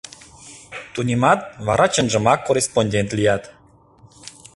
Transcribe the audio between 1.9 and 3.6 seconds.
чынжымак корреспондент лият.